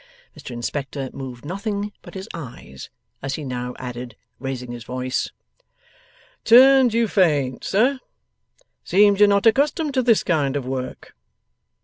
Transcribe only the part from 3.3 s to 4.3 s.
he now added,